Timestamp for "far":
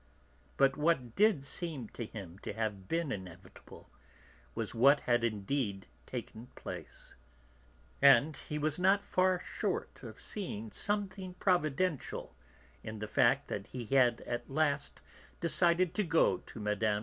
9.05-9.37